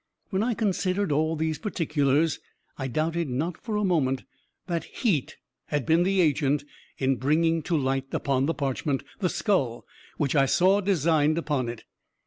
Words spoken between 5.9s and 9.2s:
the agent in bringing to light, upon the parchment,